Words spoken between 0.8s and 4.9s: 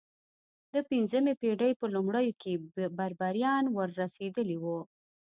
پنځمې پېړۍ په لومړیو کې بربریان ور رسېدلي وو.